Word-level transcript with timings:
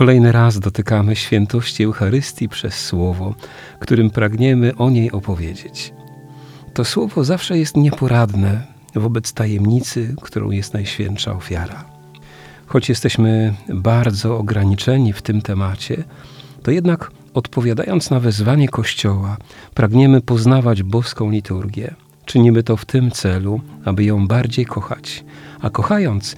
Kolejny 0.00 0.32
raz 0.32 0.58
dotykamy 0.58 1.16
świętości 1.16 1.84
Eucharystii 1.84 2.48
przez 2.48 2.74
słowo, 2.74 3.34
którym 3.80 4.10
pragniemy 4.10 4.76
o 4.76 4.90
niej 4.90 5.12
opowiedzieć. 5.12 5.92
To 6.74 6.84
słowo 6.84 7.24
zawsze 7.24 7.58
jest 7.58 7.76
nieporadne 7.76 8.66
wobec 8.94 9.32
tajemnicy, 9.32 10.14
którą 10.22 10.50
jest 10.50 10.74
Najświętsza 10.74 11.32
Ofiara. 11.32 11.84
Choć 12.66 12.88
jesteśmy 12.88 13.54
bardzo 13.68 14.38
ograniczeni 14.38 15.12
w 15.12 15.22
tym 15.22 15.42
temacie, 15.42 16.04
to 16.62 16.70
jednak 16.70 17.10
odpowiadając 17.34 18.10
na 18.10 18.20
wezwanie 18.20 18.68
Kościoła, 18.68 19.36
pragniemy 19.74 20.20
poznawać 20.20 20.82
boską 20.82 21.30
liturgię. 21.30 21.94
Czynimy 22.24 22.62
to 22.62 22.76
w 22.76 22.84
tym 22.84 23.10
celu, 23.10 23.60
aby 23.84 24.04
ją 24.04 24.26
bardziej 24.26 24.66
kochać, 24.66 25.24
a 25.60 25.70
kochając, 25.70 26.36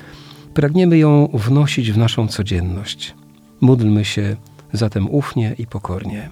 pragniemy 0.55 0.99
ją 0.99 1.29
wnosić 1.35 1.93
w 1.93 1.99
naszą 1.99 2.29
codzienność. 2.29 3.15
Módlmy 3.63 4.05
się 4.05 4.37
zatem 4.73 5.11
ufnie 5.11 5.55
i 5.59 5.67
pokornie. 5.67 6.31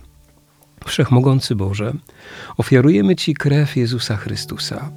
Wszechmogący 0.86 1.56
Boże, 1.56 1.92
ofiarujemy 2.56 3.16
Ci 3.16 3.34
krew 3.34 3.76
Jezusa 3.76 4.16
Chrystusa, 4.16 4.90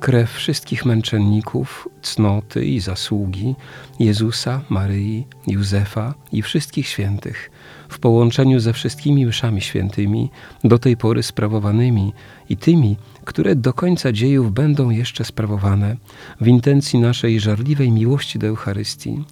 krew 0.00 0.32
wszystkich 0.32 0.84
męczenników, 0.84 1.88
cnoty 2.02 2.64
i 2.64 2.80
zasługi 2.80 3.54
Jezusa, 3.98 4.60
Maryi, 4.68 5.26
Józefa 5.46 6.14
i 6.32 6.42
wszystkich 6.42 6.88
świętych, 6.88 7.50
w 7.88 7.98
połączeniu 7.98 8.60
ze 8.60 8.72
wszystkimi 8.72 9.26
mszami 9.26 9.60
świętymi, 9.60 10.30
do 10.64 10.78
tej 10.78 10.96
pory 10.96 11.22
sprawowanymi 11.22 12.12
i 12.48 12.56
tymi, 12.56 12.96
które 13.24 13.56
do 13.56 13.72
końca 13.72 14.12
dziejów 14.12 14.52
będą 14.52 14.90
jeszcze 14.90 15.24
sprawowane, 15.24 15.96
w 16.40 16.46
intencji 16.46 16.98
naszej 16.98 17.40
żarliwej 17.40 17.92
miłości 17.92 18.38
do 18.38 18.46
Eucharystii, 18.46 19.24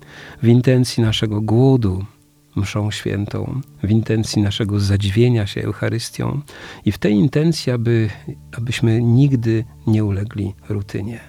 w 0.42 0.48
intencji 0.48 1.02
naszego 1.02 1.40
głodu 1.40 2.04
mszą 2.56 2.90
świętą, 2.90 3.60
w 3.82 3.90
intencji 3.90 4.42
naszego 4.42 4.80
zadziwienia 4.80 5.46
się 5.46 5.62
Eucharystią 5.62 6.40
i 6.84 6.92
w 6.92 6.98
tej 6.98 7.14
intencji, 7.14 7.72
aby, 7.72 8.10
abyśmy 8.56 9.02
nigdy 9.02 9.64
nie 9.86 10.04
ulegli 10.04 10.54
rutynie. 10.68 11.20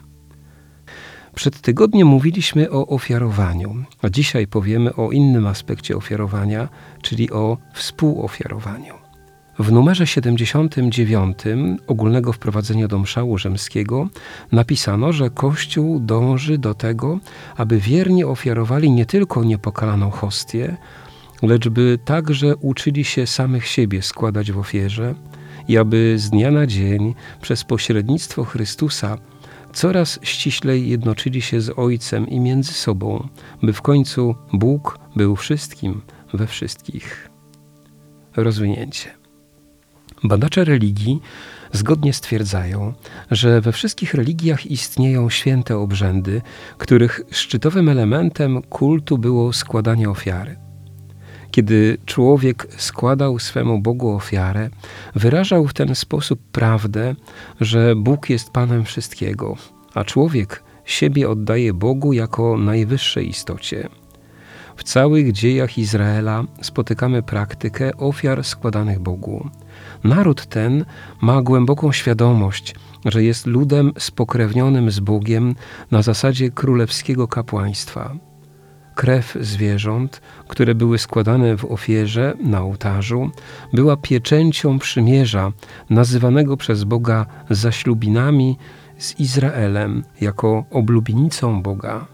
Przed 1.36 1.62
tygodniem 1.62 2.08
mówiliśmy 2.08 2.72
o 2.72 2.88
ofiarowaniu, 2.88 3.76
a 4.02 4.10
dzisiaj 4.10 4.48
powiemy 4.48 4.96
o 4.96 5.12
innym 5.12 5.48
aspekcie 5.48 5.98
ofiarowania, 5.98 6.70
czyli 7.02 7.32
o 7.32 7.58
współofiarowaniu. 7.74 8.94
W 9.60 9.72
numerze 9.72 10.08
79 10.08 11.38
ogólnego 11.88 12.34
wprowadzenia 12.34 12.88
do 12.88 13.00
mszału 13.00 13.38
rzymskiego 13.38 14.08
napisano, 14.52 15.14
że 15.14 15.30
Kościół 15.30 16.00
dąży 16.00 16.58
do 16.58 16.74
tego, 16.74 17.20
aby 17.58 17.80
wierni 17.80 18.24
ofiarowali 18.24 18.92
nie 18.92 19.06
tylko 19.06 19.44
niepokalaną 19.44 20.10
hostię, 20.10 20.78
lecz 21.48 21.70
by 21.70 22.00
także 22.06 22.56
uczyli 22.56 23.04
się 23.04 23.28
samych 23.28 23.68
siebie 23.68 24.02
składać 24.02 24.52
w 24.52 24.58
ofierze 24.58 25.16
i 25.68 25.78
aby 25.78 26.20
z 26.20 26.30
dnia 26.30 26.52
na 26.52 26.68
dzień 26.68 27.16
przez 27.42 27.64
pośrednictwo 27.64 28.44
Chrystusa 28.44 29.18
coraz 29.74 30.20
ściślej 30.22 30.90
jednoczyli 30.90 31.42
się 31.42 31.62
z 31.62 31.80
Ojcem 31.80 32.28
i 32.28 32.40
między 32.40 32.74
sobą, 32.74 33.28
by 33.64 33.74
w 33.74 33.82
końcu 33.82 34.36
Bóg 34.54 35.00
był 35.16 35.36
wszystkim 35.36 36.02
we 36.34 36.48
wszystkich. 36.48 37.30
Rozwinięcie. 38.36 39.10
Badacze 40.24 40.64
religii 40.64 41.22
zgodnie 41.72 42.14
stwierdzają, 42.14 42.94
że 43.32 43.62
we 43.62 43.72
wszystkich 43.72 44.14
religiach 44.14 44.66
istnieją 44.66 45.30
święte 45.30 45.78
obrzędy, 45.78 46.42
których 46.78 47.22
szczytowym 47.32 47.90
elementem 47.90 48.62
kultu 48.62 49.18
było 49.18 49.54
składanie 49.54 50.10
ofiary. 50.10 50.65
Kiedy 51.56 51.98
człowiek 52.06 52.68
składał 52.78 53.40
swemu 53.40 53.80
Bogu 53.82 54.10
ofiarę, 54.16 54.70
wyrażał 55.16 55.68
w 55.68 55.74
ten 55.74 55.96
sposób 55.96 56.40
prawdę, 56.52 57.16
że 57.62 57.96
Bóg 57.96 58.30
jest 58.30 58.52
Panem 58.52 58.86
wszystkiego, 58.86 59.56
a 59.94 60.04
człowiek 60.04 60.64
siebie 60.86 61.30
oddaje 61.30 61.74
Bogu 61.74 62.14
jako 62.14 62.58
najwyższej 62.58 63.30
istocie. 63.30 63.90
W 64.76 64.84
całych 64.84 65.32
dziejach 65.32 65.78
Izraela 65.78 66.44
spotykamy 66.62 67.24
praktykę 67.24 67.98
ofiar 67.98 68.44
składanych 68.44 69.00
Bogu. 69.00 69.50
Naród 70.04 70.46
ten 70.46 70.86
ma 71.22 71.42
głęboką 71.42 71.92
świadomość, 71.92 72.76
że 73.06 73.24
jest 73.24 73.46
ludem 73.46 73.92
spokrewnionym 74.00 74.92
z 74.92 75.00
Bogiem 75.00 75.56
na 75.92 76.02
zasadzie 76.02 76.52
królewskiego 76.52 77.28
kapłaństwa 77.28 78.16
krew 78.96 79.38
zwierząt, 79.42 80.22
które 80.48 80.76
były 80.76 80.98
składane 80.98 81.58
w 81.58 81.66
ofierze 81.66 82.34
na 82.44 82.62
ołtarzu, 82.62 83.32
była 83.74 83.98
pieczęcią 83.98 84.80
przymierza, 84.80 85.52
nazywanego 85.90 86.58
przez 86.58 86.84
Boga 86.84 87.26
zaślubinami 87.50 88.58
z 88.98 89.20
Izraelem 89.20 90.04
jako 90.22 90.66
oblubienicą 90.72 91.62
Boga. 91.62 92.06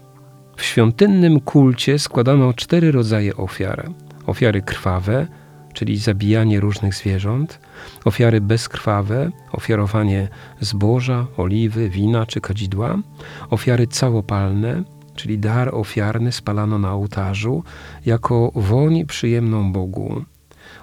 W 0.56 0.62
świątynnym 0.62 1.40
kulcie 1.40 1.98
składano 1.98 2.52
cztery 2.52 2.92
rodzaje 2.92 3.36
ofiar: 3.36 3.90
ofiary 4.26 4.62
krwawe, 4.62 5.26
czyli 5.72 5.96
zabijanie 5.96 6.60
różnych 6.60 6.94
zwierząt, 6.94 7.60
ofiary 8.04 8.40
bezkrwawe, 8.40 9.30
ofiarowanie 9.52 10.28
zboża, 10.60 11.26
oliwy, 11.36 11.88
wina 11.88 12.26
czy 12.26 12.40
kadzidła, 12.40 12.98
ofiary 13.50 13.86
całopalne, 13.86 14.82
czyli 15.14 15.38
dar 15.38 15.74
ofiarny 15.74 16.32
spalano 16.32 16.78
na 16.78 16.92
ołtarzu 16.92 17.64
jako 18.06 18.52
woń 18.54 19.06
przyjemną 19.06 19.72
Bogu. 19.72 20.24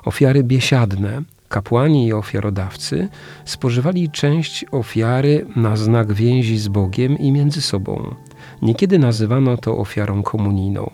Ofiary 0.06 0.44
biesiadne, 0.44 1.22
kapłani 1.50 2.07
i 2.07 2.13
ofiarodawcy 2.13 3.07
spożywali 3.45 4.09
część 4.09 4.66
ofiary 4.72 5.45
na 5.56 5.75
znak 5.75 6.13
więzi 6.13 6.57
z 6.57 6.67
Bogiem 6.67 7.17
i 7.17 7.31
między 7.31 7.62
sobą. 7.62 8.16
Niekiedy 8.62 9.00
nazywano 9.00 9.57
to 9.57 9.78
ofiarą 9.78 10.23
komunijną. 10.23 10.91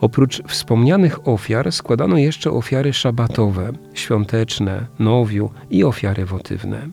Oprócz 0.00 0.42
wspomnianych 0.42 1.28
ofiar 1.28 1.72
składano 1.72 2.18
jeszcze 2.18 2.50
ofiary 2.50 2.92
szabatowe, 2.92 3.72
świąteczne, 3.94 4.86
nowiu 4.98 5.50
i 5.70 5.84
ofiary 5.84 6.24
wotywne. 6.24 6.88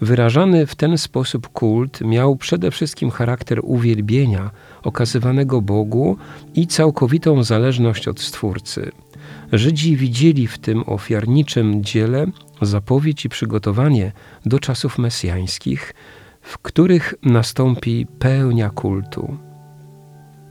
Wyrażany 0.00 0.66
w 0.66 0.74
ten 0.74 0.98
sposób 0.98 1.48
kult 1.48 2.00
miał 2.00 2.36
przede 2.36 2.70
wszystkim 2.70 3.10
charakter 3.10 3.60
uwielbienia 3.62 4.50
okazywanego 4.82 5.60
Bogu 5.62 6.16
i 6.54 6.66
całkowitą 6.66 7.42
zależność 7.42 8.08
od 8.08 8.20
Stwórcy. 8.20 8.90
Żydzi 9.52 9.96
widzieli 9.96 10.46
w 10.46 10.58
tym 10.58 10.82
ofiarniczym 10.86 11.84
dziele 11.84 12.26
zapowiedź 12.62 13.24
i 13.24 13.28
przygotowanie 13.28 14.12
do 14.46 14.58
czasów 14.58 14.98
mesjańskich, 14.98 15.94
w 16.40 16.58
których 16.58 17.14
nastąpi 17.22 18.06
pełnia 18.18 18.70
kultu. 18.70 19.36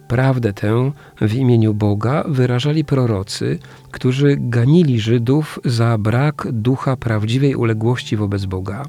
Prawdę 0.07 0.53
tę 0.53 0.91
w 1.21 1.33
imieniu 1.33 1.73
Boga 1.73 2.23
wyrażali 2.27 2.85
prorocy, 2.85 3.59
którzy 3.91 4.35
ganili 4.39 4.99
Żydów 4.99 5.59
za 5.65 5.97
brak 5.97 6.47
ducha 6.51 6.95
prawdziwej 6.95 7.55
uległości 7.55 8.17
wobec 8.17 8.45
Boga. 8.45 8.83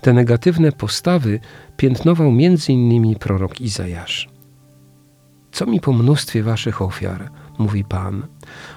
Te 0.00 0.12
negatywne 0.12 0.72
postawy 0.72 1.40
piętnował 1.76 2.28
m.in. 2.28 3.14
prorok 3.14 3.60
Izajasz. 3.60 4.28
Co 5.52 5.66
mi 5.66 5.80
po 5.80 5.92
mnóstwie 5.92 6.42
waszych 6.42 6.82
ofiar, 6.82 7.30
mówi 7.58 7.84
Pan. 7.84 8.26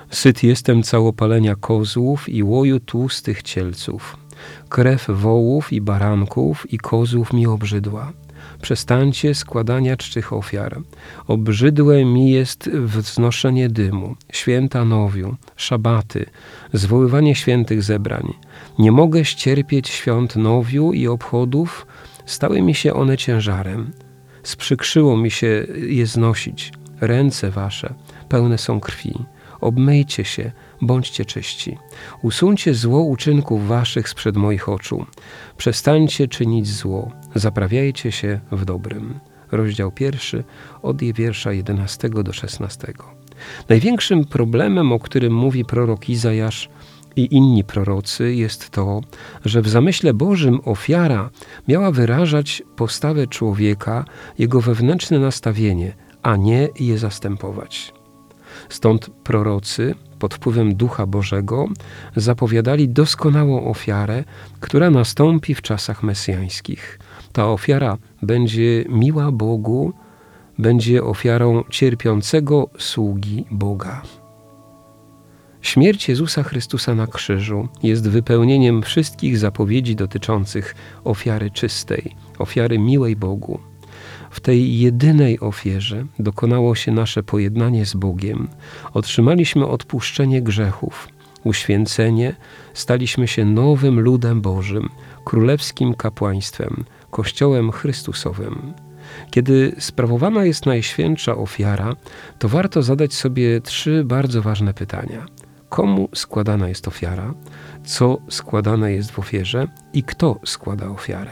Syt 0.10 0.44
jestem 0.44 0.84
całopalenia 0.84 1.56
kozłów 1.56 2.30
i 2.30 2.44
łoju 2.44 2.80
tłustych 2.80 3.44
cielców. 3.44 4.18
Krew 4.70 5.06
wołów 5.10 5.74
i 5.74 5.81
baranków 5.81 6.74
i 6.74 6.78
kozłów 6.78 7.34
mi 7.34 7.48
obrzydła. 7.48 8.14
Przestańcie 8.62 9.36
składania 9.36 9.98
czczych 9.98 10.34
ofiar. 10.34 10.81
Obrzydłe 11.28 12.06
mi 12.06 12.31
jest 12.31 12.70
wznoszenie 12.70 13.70
dymu, 13.70 14.16
święta 14.31 14.86
nowiu, 14.86 15.36
szabaty, 15.56 16.25
zwoływanie 16.74 17.36
świętych 17.36 17.84
zebrań. 17.84 18.34
Nie 18.80 18.92
mogę 18.92 19.25
ścierpieć 19.25 19.90
świąt 19.90 20.36
nowiu 20.36 20.94
i 20.94 21.08
obchodów, 21.08 21.88
stały 22.25 22.62
mi 22.62 22.75
się 22.75 22.94
one 22.94 23.18
ciężarem. 23.18 23.92
Sprzykrzyło 24.44 25.18
mi 25.18 25.31
się 25.31 25.66
je 25.88 26.06
znosić. 26.06 26.72
ręce 27.02 27.52
wasze 27.52 27.94
pełne 28.30 28.58
są 28.58 28.80
krwi. 28.80 29.14
Obmyjcie 29.62 30.25
się, 30.25 30.52
bądźcie 30.81 31.25
czyści. 31.25 31.78
Usuńcie 32.22 32.74
zło 32.74 33.02
uczynków 33.02 33.68
waszych 33.68 34.10
sprzed 34.10 34.36
moich 34.36 34.70
oczu. 34.70 35.06
Przestańcie 35.58 36.28
czynić 36.28 36.68
zło, 36.68 37.12
zaprawiajcie 37.36 38.12
się 38.12 38.40
w 38.52 38.66
dobrym. 38.66 39.20
Rozdział 39.52 39.92
pierwszy, 39.92 40.44
od 40.81 41.04
wiersza 41.04 41.54
11 41.54 42.10
do 42.10 42.34
16. 42.34 42.94
Największym 43.70 44.25
problemem, 44.25 44.92
o 44.92 45.00
którym 45.00 45.34
mówi 45.34 45.66
prorok 45.66 46.10
Izajasz 46.10 46.70
i 47.15 47.36
inni 47.36 47.63
prorocy, 47.63 48.36
jest 48.36 48.69
to, 48.69 49.01
że 49.45 49.62
w 49.62 49.69
zamyśle 49.69 50.13
Bożym 50.13 50.60
ofiara 50.65 51.30
miała 51.68 51.92
wyrażać 51.92 52.63
postawę 52.75 53.27
człowieka, 53.27 54.06
jego 54.39 54.62
wewnętrzne 54.62 55.19
nastawienie, 55.19 55.94
a 56.24 56.36
nie 56.36 56.69
je 56.80 56.98
zastępować. 56.98 57.94
Stąd 58.69 59.10
prorocy 59.10 59.95
pod 60.19 60.33
wpływem 60.33 60.75
Ducha 60.75 61.06
Bożego 61.06 61.68
zapowiadali 62.15 62.89
doskonałą 62.89 63.69
ofiarę, 63.69 64.24
która 64.60 64.89
nastąpi 64.89 65.56
w 65.56 65.62
czasach 65.62 66.04
mesjańskich. 66.04 67.00
Ta 67.33 67.48
ofiara 67.48 67.98
będzie 68.21 68.86
miła 68.89 69.31
Bogu, 69.31 69.94
będzie 70.60 71.04
ofiarą 71.04 71.63
cierpiącego 71.69 72.69
sługi 72.77 73.45
Boga. 73.51 74.01
Śmierć 75.63 76.10
Jezusa 76.10 76.44
Chrystusa 76.44 76.95
na 76.95 77.07
krzyżu 77.07 77.68
jest 77.83 78.10
wypełnieniem 78.10 78.81
wszystkich 78.81 79.38
zapowiedzi 79.38 79.95
dotyczących 79.95 80.75
ofiary 81.04 81.51
czystej, 81.51 82.15
ofiary 82.39 82.80
miłej 82.80 83.15
Bogu. 83.15 83.60
W 84.31 84.39
tej 84.39 84.80
jedynej 84.80 85.39
ofierze 85.39 86.06
dokonało 86.19 86.75
się 86.75 86.92
nasze 86.92 87.24
pojednanie 87.24 87.86
z 87.86 87.94
Bogiem, 87.94 88.48
otrzymaliśmy 88.94 89.68
odpuszczenie 89.68 90.42
grzechów, 90.42 91.07
uświęcenie, 91.44 92.36
staliśmy 92.74 93.27
się 93.27 93.45
nowym 93.45 94.00
ludem 94.00 94.42
Bożym, 94.42 94.89
królewskim 95.25 95.94
kapłaństwem, 95.94 96.86
Kościołem 97.12 97.71
Chrystusowym. 97.71 98.74
Kiedy 99.31 99.75
sprawowana 99.80 100.45
jest 100.45 100.65
najświętsza 100.65 101.36
ofiara, 101.36 101.95
to 102.39 102.50
warto 102.50 102.81
zadać 102.81 103.13
sobie 103.13 103.62
trzy 103.62 104.04
bardzo 104.06 104.42
ważne 104.42 104.74
pytania. 104.74 105.25
Komu 105.74 106.10
składana 106.16 106.68
jest 106.70 106.88
ofiara? 106.88 107.34
Co 107.84 108.18
składane 108.30 108.92
jest 108.92 109.12
w 109.12 109.20
ofierze? 109.20 109.68
I 109.94 110.04
kto 110.04 110.40
składa 110.46 110.88
ofiarę? 110.88 111.31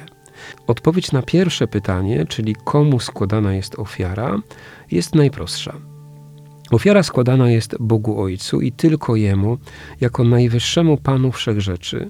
Odpowiedź 0.68 1.12
na 1.12 1.22
pierwsze 1.22 1.68
pytanie, 1.68 2.26
czyli 2.26 2.56
komu 2.56 3.00
składana 3.00 3.54
jest 3.54 3.80
ofiara, 3.80 4.42
jest 4.92 5.16
najprostsza. 5.16 5.74
Ofiara 6.72 7.04
składana 7.04 7.50
jest 7.50 7.76
Bogu 7.80 8.22
Ojcu 8.22 8.62
i 8.62 8.72
tylko 8.72 9.16
Jemu, 9.16 9.58
jako 10.00 10.24
najwyższemu 10.24 10.98
Panu 10.98 11.32
Wszechrzeczy. 11.32 12.10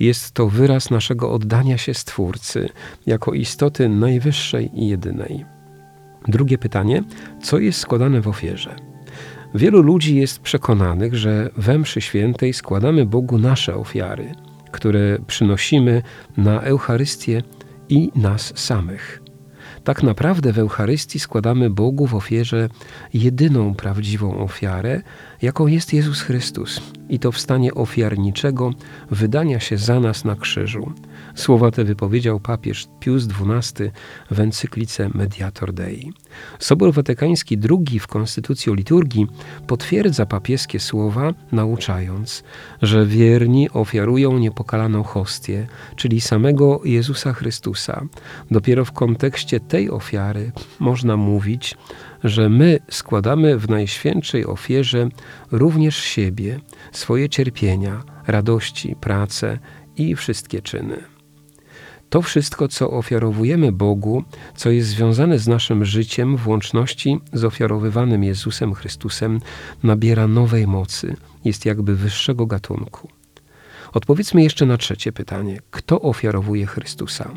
Jest 0.00 0.32
to 0.32 0.48
wyraz 0.48 0.90
naszego 0.90 1.32
oddania 1.32 1.78
się 1.78 1.94
Stwórcy, 1.94 2.68
jako 3.06 3.34
istoty 3.34 3.88
najwyższej 3.88 4.70
i 4.74 4.88
jedynej. 4.88 5.44
Drugie 6.28 6.58
pytanie, 6.58 7.02
co 7.42 7.58
jest 7.58 7.80
składane 7.80 8.20
w 8.20 8.28
ofierze? 8.28 8.87
Wielu 9.54 9.82
ludzi 9.82 10.16
jest 10.16 10.40
przekonanych, 10.40 11.14
że 11.14 11.50
we 11.56 11.78
mszy 11.78 12.00
świętej 12.00 12.52
składamy 12.52 13.06
Bogu 13.06 13.38
nasze 13.38 13.74
ofiary, 13.74 14.34
które 14.70 15.18
przynosimy 15.26 16.02
na 16.36 16.60
Eucharystię 16.60 17.42
i 17.88 18.10
nas 18.14 18.52
samych. 18.58 19.22
Tak 19.84 20.02
naprawdę 20.02 20.52
w 20.52 20.58
Eucharystii 20.58 21.18
składamy 21.18 21.70
Bogu 21.70 22.06
w 22.06 22.14
ofierze 22.14 22.68
jedyną 23.14 23.74
prawdziwą 23.74 24.38
ofiarę, 24.38 25.02
jaką 25.42 25.66
jest 25.66 25.92
Jezus 25.92 26.20
Chrystus, 26.20 26.80
i 27.08 27.18
to 27.18 27.32
w 27.32 27.38
stanie 27.38 27.74
ofiarniczego 27.74 28.72
wydania 29.10 29.60
się 29.60 29.76
za 29.76 30.00
nas 30.00 30.24
na 30.24 30.36
krzyżu. 30.36 30.92
Słowa 31.34 31.70
te 31.70 31.84
wypowiedział 31.84 32.40
papież 32.40 32.88
Pius 33.00 33.24
XII 33.24 33.90
w 34.30 34.40
encyklice 34.40 35.10
Mediator 35.14 35.72
Dei. 35.72 36.12
Sobor 36.58 36.92
Watykański 36.92 37.58
II 37.70 37.98
w 37.98 38.06
Konstytucji 38.06 38.74
liturgii 38.74 39.26
potwierdza 39.66 40.26
papieskie 40.26 40.80
słowa, 40.80 41.34
nauczając, 41.52 42.42
że 42.82 43.06
wierni 43.06 43.70
ofiarują 43.70 44.38
niepokalaną 44.38 45.02
hostię, 45.02 45.66
czyli 45.96 46.20
samego 46.20 46.80
Jezusa 46.84 47.32
Chrystusa. 47.32 48.04
Dopiero 48.50 48.84
w 48.84 48.92
kontekście 48.92 49.60
tej 49.60 49.90
ofiary 49.90 50.52
można 50.78 51.16
mówić, 51.16 51.76
że 52.24 52.48
my 52.48 52.78
składamy 52.90 53.58
w 53.58 53.68
najświętszej 53.68 54.46
ofierze 54.46 55.08
również 55.52 55.96
siebie, 55.96 56.60
swoje 56.92 57.28
cierpienia, 57.28 58.02
radości, 58.26 58.96
pracę 59.00 59.58
i 59.96 60.16
wszystkie 60.16 60.62
czyny. 60.62 60.98
To 62.10 62.22
wszystko, 62.22 62.68
co 62.68 62.90
ofiarowujemy 62.90 63.72
Bogu, 63.72 64.24
co 64.56 64.70
jest 64.70 64.88
związane 64.88 65.38
z 65.38 65.48
naszym 65.48 65.84
życiem 65.84 66.36
w 66.36 66.48
łączności 66.48 67.20
z 67.32 67.44
ofiarowywanym 67.44 68.24
Jezusem 68.24 68.74
Chrystusem, 68.74 69.40
nabiera 69.82 70.28
nowej 70.28 70.66
mocy, 70.66 71.16
jest 71.44 71.66
jakby 71.66 71.96
wyższego 71.96 72.46
gatunku. 72.46 73.08
Odpowiedzmy 73.92 74.42
jeszcze 74.42 74.66
na 74.66 74.76
trzecie 74.76 75.12
pytanie: 75.12 75.58
kto 75.70 76.00
ofiarowuje 76.00 76.66
Chrystusa? 76.66 77.30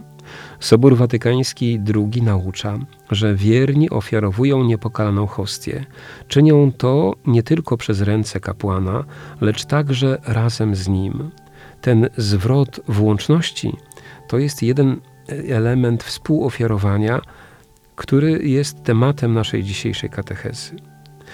Sobór 0.60 0.98
Watykański 0.98 1.80
II 1.96 2.22
naucza, 2.22 2.80
że 3.12 3.36
wierni 3.36 3.90
ofiarowują 3.90 4.64
niepokalaną 4.64 5.28
hostię. 5.28 5.86
Czynią 6.28 6.72
to 6.72 7.14
nie 7.26 7.44
tylko 7.44 7.78
przez 7.78 8.02
ręce 8.02 8.40
kapłana, 8.40 9.04
lecz 9.42 9.66
także 9.66 10.18
razem 10.26 10.76
z 10.76 10.88
nim. 10.88 11.32
Ten 11.82 12.10
zwrot 12.18 12.80
włączności 12.88 13.76
to 14.28 14.38
jest 14.38 14.64
jeden 14.64 15.02
element 15.50 16.04
współofiarowania, 16.04 17.22
który 17.96 18.48
jest 18.48 18.84
tematem 18.84 19.34
naszej 19.34 19.64
dzisiejszej 19.64 20.10
katechezy. 20.10 20.76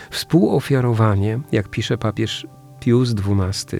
Współofiarowanie, 0.10 1.40
jak 1.52 1.70
pisze 1.70 1.98
papież 1.98 2.48
Pius 2.80 3.12
XII 3.12 3.80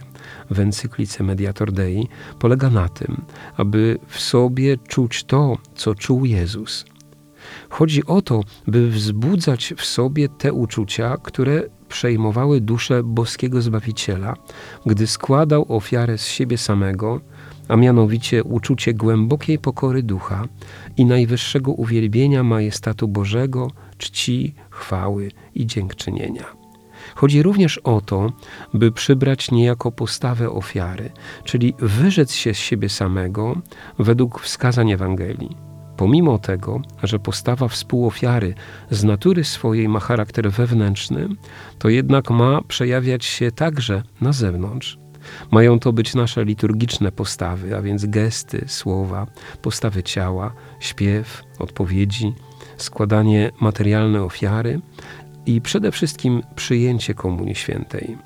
w 0.50 0.60
encyklice 0.60 1.24
Mediator 1.24 1.72
Dei, 1.72 2.08
polega 2.40 2.70
na 2.70 2.90
tym, 2.90 3.22
aby 3.58 4.00
w 4.08 4.20
sobie 4.20 4.78
czuć 4.78 5.24
to, 5.24 5.58
co 5.76 5.96
czuł 5.96 6.26
Jezus. 6.26 6.86
Chodzi 7.70 8.06
o 8.06 8.22
to, 8.22 8.44
by 8.68 8.90
wzbudzać 8.90 9.74
w 9.78 9.86
sobie 9.86 10.30
te 10.30 10.54
uczucia, 10.54 11.18
które 11.24 11.64
przejmowały 11.90 12.62
duszę 12.62 13.04
boskiego 13.04 13.62
Zbawiciela, 13.62 14.34
gdy 14.86 15.08
składał 15.08 15.66
ofiarę 15.70 16.18
z 16.18 16.26
siebie 16.26 16.58
samego, 16.58 17.22
a 17.68 17.76
mianowicie 17.76 18.44
uczucie 18.44 18.94
głębokiej 18.94 19.60
pokory 19.60 20.04
ducha 20.04 20.48
i 20.98 21.06
najwyższego 21.06 21.72
uwielbienia 21.72 22.44
majestatu 22.44 23.08
Bożego, 23.08 23.72
czci, 23.98 24.56
chwały 24.70 25.32
i 25.56 25.66
dziękczynienia. 25.66 26.67
Chodzi 27.18 27.44
również 27.44 27.78
o 27.78 28.02
to, 28.02 28.32
by 28.74 28.92
przybrać 28.92 29.52
niejako 29.52 29.92
postawę 29.92 30.50
ofiary, 30.50 31.12
czyli 31.44 31.74
wyrzec 31.80 32.34
się 32.34 32.54
z 32.54 32.58
siebie 32.58 32.90
samego 32.90 33.56
według 34.00 34.42
wskazań 34.42 34.92
Ewangelii. 34.92 35.58
Pomimo 35.98 36.40
tego, 36.40 36.82
że 37.04 37.20
postawa 37.20 37.68
współofiary 37.68 38.54
z 38.90 39.04
natury 39.04 39.44
swojej 39.44 39.90
ma 39.90 40.00
charakter 40.00 40.52
wewnętrzny, 40.52 41.28
to 41.80 41.90
jednak 41.90 42.30
ma 42.30 42.62
przejawiać 42.62 43.26
się 43.26 43.52
także 43.52 44.04
na 44.22 44.34
zewnątrz. 44.34 44.98
Mają 45.52 45.80
to 45.80 45.94
być 45.94 46.16
nasze 46.16 46.46
liturgiczne 46.46 47.12
postawy, 47.12 47.78
a 47.78 47.82
więc 47.82 48.06
gesty, 48.06 48.66
słowa, 48.68 49.28
postawy 49.62 50.04
ciała, 50.04 50.54
śpiew, 50.80 51.44
odpowiedzi, 51.60 52.34
składanie 52.78 53.52
materialnej 53.62 54.22
ofiary 54.22 54.82
i 55.48 55.62
przede 55.62 55.92
wszystkim 55.92 56.44
przyjęcie 56.56 57.14
Komunii 57.14 57.56
Świętej. 57.56 58.18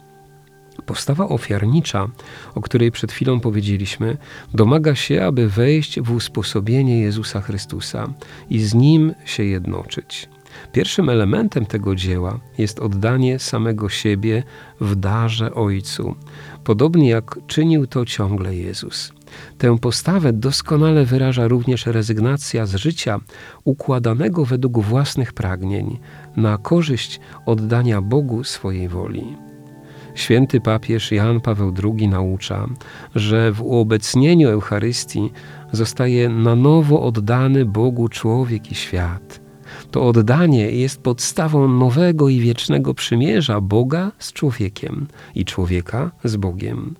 Postawa 0.85 1.29
ofiarnicza, 1.29 2.07
o 2.55 2.61
której 2.61 2.91
przed 2.91 3.11
chwilą 3.11 3.39
powiedzieliśmy, 3.39 4.17
domaga 4.53 4.95
się, 4.95 5.25
aby 5.25 5.49
wejść 5.49 5.99
w 5.99 6.11
usposobienie 6.11 7.01
Jezusa 7.01 7.41
Chrystusa 7.41 8.13
i 8.49 8.59
z 8.59 8.73
Nim 8.73 9.13
się 9.25 9.43
jednoczyć. 9.43 10.29
Pierwszym 10.71 11.09
elementem 11.09 11.65
tego 11.65 11.95
dzieła 11.95 12.39
jest 12.57 12.79
oddanie 12.79 13.39
samego 13.39 13.89
siebie 13.89 14.43
w 14.81 14.95
darze 14.95 15.53
Ojcu, 15.53 16.15
podobnie 16.63 17.09
jak 17.09 17.39
czynił 17.47 17.87
to 17.87 18.05
ciągle 18.05 18.55
Jezus. 18.55 19.13
Tę 19.57 19.77
postawę 19.77 20.33
doskonale 20.33 21.05
wyraża 21.05 21.47
również 21.47 21.85
rezygnacja 21.85 22.65
z 22.65 22.75
życia 22.75 23.19
układanego 23.63 24.45
według 24.45 24.79
własnych 24.79 25.33
pragnień 25.33 25.99
na 26.37 26.57
korzyść 26.57 27.19
oddania 27.45 28.01
Bogu 28.01 28.43
swojej 28.43 28.87
woli. 28.87 29.37
Święty 30.15 30.61
papież 30.61 31.11
Jan 31.11 31.41
Paweł 31.41 31.73
II 31.83 32.07
naucza, 32.07 32.67
że 33.15 33.51
w 33.51 33.61
uobecnieniu 33.61 34.49
Eucharystii 34.49 35.31
zostaje 35.71 36.29
na 36.29 36.55
nowo 36.55 37.01
oddany 37.01 37.65
Bogu 37.65 38.07
człowiek 38.09 38.71
i 38.71 38.75
świat. 38.75 39.41
To 39.91 40.07
oddanie 40.07 40.71
jest 40.71 41.01
podstawą 41.01 41.67
nowego 41.67 42.29
i 42.29 42.39
wiecznego 42.39 42.93
przymierza 42.93 43.61
Boga 43.61 44.11
z 44.19 44.33
człowiekiem 44.33 45.07
i 45.35 45.45
człowieka 45.45 46.11
z 46.23 46.35
Bogiem. 46.35 46.95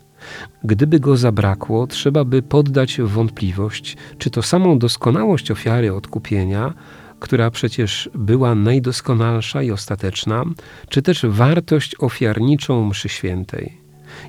Gdyby 0.64 1.00
go 1.00 1.18
zabrakło, 1.18 1.88
trzeba 1.88 2.24
by 2.24 2.42
poddać 2.42 3.02
wątpliwość, 3.02 3.98
czy 4.18 4.30
to 4.30 4.42
samą 4.42 4.80
doskonałość 4.80 5.52
ofiary 5.52 5.94
odkupienia, 5.94 6.74
która 7.20 7.52
przecież 7.52 8.10
była 8.16 8.56
najdoskonalsza 8.56 9.64
i 9.64 9.72
ostateczna, 9.72 10.44
czy 10.90 11.02
też 11.02 11.26
wartość 11.26 11.96
ofiarniczą 12.00 12.86
mszy 12.86 13.10
świętej. 13.10 13.82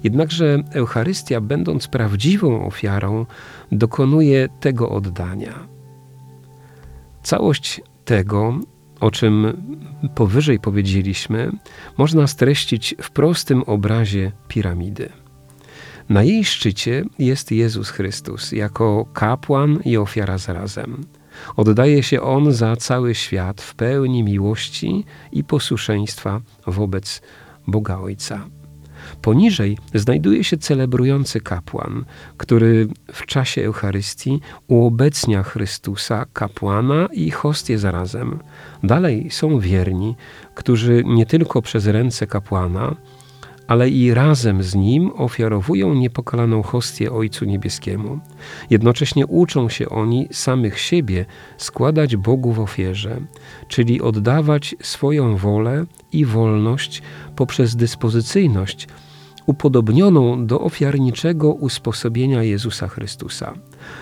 Jednakże 0.05 0.63
Eucharystia, 0.73 1.41
będąc 1.41 1.89
prawdziwą 1.89 2.67
ofiarą, 2.67 3.27
dokonuje 3.73 4.49
tego 4.61 4.91
oddania. 4.91 5.55
Całość 7.23 7.81
tego, 8.05 8.59
o 9.01 9.11
czym 9.11 9.63
powyżej 10.15 10.61
powiedzieliśmy, 10.61 11.53
można 11.99 12.27
streścić 12.27 12.95
w 13.03 13.11
prostym 13.11 13.63
obrazie 13.63 14.33
piramidy. 14.49 15.22
Na 16.13 16.23
jej 16.23 16.45
szczycie 16.45 17.05
jest 17.19 17.53
Jezus 17.53 17.91
Chrystus 17.91 18.53
jako 18.53 19.07
kapłan 19.13 19.79
i 19.85 19.97
ofiara 19.97 20.39
zarazem. 20.39 21.05
Oddaje 21.57 22.03
się 22.03 22.23
on 22.23 22.53
za 22.53 22.77
cały 22.77 23.15
świat 23.15 23.61
w 23.61 23.75
pełni 23.75 24.23
miłości 24.23 25.05
i 25.33 25.45
posłuszeństwa 25.45 26.41
wobec 26.67 27.23
Boga 27.67 27.99
Ojca. 27.99 28.49
Poniżej 29.23 29.79
znajduje 29.95 30.45
się 30.45 30.59
celebrujący 30.59 31.41
kapłan, 31.41 32.05
który 32.37 32.89
w 33.13 33.27
czasie 33.27 33.65
Eucharystii 33.65 34.41
uobecnia 34.67 35.43
Chrystusa, 35.43 36.27
kapłana 36.33 37.09
i 37.13 37.31
hostię 37.31 37.79
zarazem. 37.79 38.39
Dalej 38.83 39.31
są 39.31 39.61
wierni, 39.61 40.17
którzy 40.55 41.03
nie 41.07 41.27
tylko 41.27 41.63
przez 41.63 41.87
ręce 41.87 42.27
kapłana, 42.27 42.97
ale 43.67 43.91
i 43.91 44.15
razem 44.15 44.63
z 44.63 44.75
nim 44.75 45.11
ofiarowują 45.15 45.95
niepokalaną 45.95 46.63
hostię 46.63 47.13
Ojcu 47.13 47.45
Niebieskiemu. 47.45 48.19
Jednocześnie 48.71 49.27
uczą 49.27 49.69
się 49.69 49.89
oni 49.89 50.29
samych 50.33 50.79
siebie 50.79 51.25
składać 51.57 52.17
Bogu 52.17 52.53
w 52.53 52.61
ofierze, 52.61 53.21
czyli 53.69 54.01
oddawać 54.01 54.75
swoją 54.83 55.37
wolę 55.37 55.85
i 56.13 56.25
wolność 56.25 57.03
poprzez 57.37 57.77
dyspozycyjność 57.77 58.89
upodobnioną 59.47 60.47
do 60.47 60.61
ofiarniczego 60.61 61.53
usposobienia 61.53 62.43
Jezusa 62.43 62.89
Chrystusa. 62.89 63.55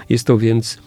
Jest 0.08 0.26
to 0.26 0.38
więc 0.38 0.78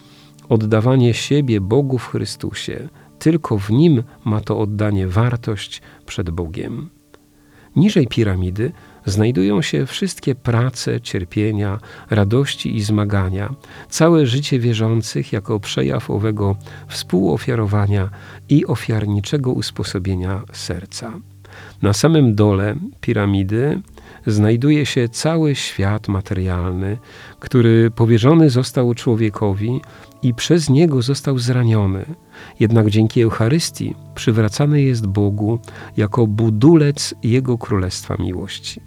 oddawanie 0.48 1.14
siebie 1.14 1.60
Bogu 1.60 1.98
w 1.98 2.08
Chrystusie. 2.08 2.88
Tylko 3.18 3.58
w 3.58 3.70
Nim 3.70 4.02
ma 4.24 4.40
to 4.40 4.58
oddanie 4.58 5.08
wartość 5.08 5.82
przed 6.06 6.30
Bogiem. 6.30 6.90
Niżej 7.76 8.06
piramidy 8.06 8.72
znajdują 9.06 9.62
się 9.62 9.86
wszystkie 9.86 10.34
prace, 10.34 11.00
cierpienia, 11.00 11.78
radości 12.10 12.76
i 12.76 12.82
zmagania, 12.82 13.54
całe 13.88 14.26
życie 14.26 14.58
wierzących 14.58 15.32
jako 15.32 15.60
przejaw 15.60 16.10
owego 16.10 16.56
współofiarowania 16.88 18.10
i 18.48 18.66
ofiarniczego 18.66 19.52
usposobienia 19.52 20.42
serca. 20.52 21.12
Na 21.82 21.92
samym 21.92 22.34
dole 22.34 22.76
piramidy 23.00 23.80
znajduje 24.26 24.86
się 24.86 25.08
cały 25.08 25.54
świat 25.54 26.08
materialny, 26.08 26.98
który 27.38 27.90
powierzony 27.90 28.50
został 28.50 28.94
człowiekowi 28.94 29.80
i 30.22 30.34
przez 30.34 30.70
niego 30.70 31.02
został 31.02 31.38
zraniony. 31.38 32.04
Jednak 32.60 32.90
dzięki 32.90 33.22
Eucharystii 33.22 33.94
przywracany 34.14 34.82
jest 34.82 35.06
Bogu 35.06 35.58
jako 35.96 36.26
budulec 36.26 37.14
Jego 37.22 37.58
Królestwa 37.58 38.16
Miłości. 38.18 38.80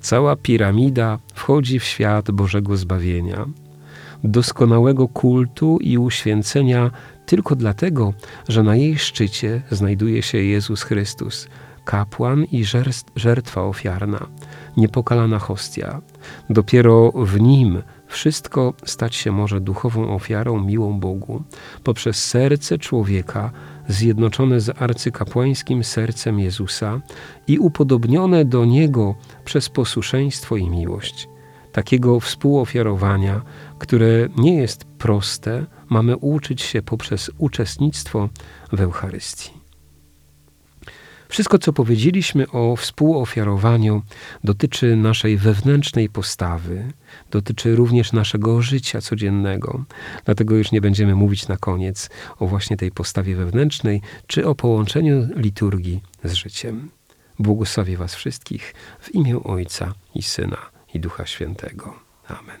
Cała 0.00 0.36
piramida 0.36 1.18
wchodzi 1.34 1.78
w 1.78 1.84
świat 1.84 2.30
Bożego 2.30 2.76
zbawienia, 2.76 3.46
doskonałego 4.24 5.08
kultu 5.08 5.78
i 5.80 5.98
uświęcenia 5.98 6.90
tylko 7.26 7.56
dlatego, 7.56 8.12
że 8.48 8.62
na 8.62 8.76
jej 8.76 8.98
szczycie 8.98 9.62
znajduje 9.70 10.22
się 10.22 10.38
Jezus 10.38 10.82
Chrystus, 10.82 11.48
kapłan 11.84 12.44
i 12.44 12.64
żertwa 13.16 13.62
ofiarna, 13.62 14.26
niepokalana 14.76 15.38
hostia. 15.38 16.00
Dopiero 16.50 17.12
w 17.12 17.40
nim 17.40 17.82
wszystko 18.06 18.74
stać 18.84 19.14
się 19.14 19.32
może 19.32 19.60
duchową 19.60 20.14
ofiarą 20.14 20.64
miłą 20.64 21.00
Bogu, 21.00 21.42
poprzez 21.84 22.24
serce 22.24 22.78
człowieka 22.78 23.50
zjednoczone 23.88 24.60
z 24.60 24.82
arcykapłańskim 24.82 25.84
sercem 25.84 26.38
Jezusa 26.38 27.00
i 27.46 27.58
upodobnione 27.58 28.44
do 28.44 28.64
Niego 28.64 29.14
przez 29.44 29.68
posłuszeństwo 29.68 30.56
i 30.56 30.70
miłość. 30.70 31.28
Takiego 31.72 32.20
współofiarowania, 32.20 33.42
które 33.78 34.28
nie 34.36 34.54
jest 34.54 34.84
proste, 34.84 35.66
mamy 35.88 36.16
uczyć 36.16 36.62
się 36.62 36.82
poprzez 36.82 37.30
uczestnictwo 37.38 38.28
w 38.72 38.80
Eucharystii. 38.80 39.59
Wszystko, 41.30 41.58
co 41.58 41.72
powiedzieliśmy 41.72 42.50
o 42.50 42.76
współofiarowaniu, 42.76 44.02
dotyczy 44.44 44.96
naszej 44.96 45.36
wewnętrznej 45.36 46.08
postawy, 46.08 46.92
dotyczy 47.30 47.76
również 47.76 48.12
naszego 48.12 48.62
życia 48.62 49.00
codziennego. 49.00 49.84
Dlatego 50.24 50.56
już 50.56 50.72
nie 50.72 50.80
będziemy 50.80 51.14
mówić 51.14 51.48
na 51.48 51.56
koniec 51.56 52.10
o 52.38 52.46
właśnie 52.46 52.76
tej 52.76 52.90
postawie 52.90 53.36
wewnętrznej, 53.36 54.02
czy 54.26 54.46
o 54.46 54.54
połączeniu 54.54 55.28
liturgii 55.36 56.00
z 56.24 56.32
życiem. 56.32 56.90
Błogosławię 57.38 57.96
Was 57.96 58.14
wszystkich 58.14 58.74
w 59.00 59.14
imię 59.14 59.42
Ojca 59.44 59.94
i 60.14 60.22
Syna 60.22 60.58
i 60.94 61.00
Ducha 61.00 61.26
Świętego. 61.26 61.94
Amen. 62.28 62.60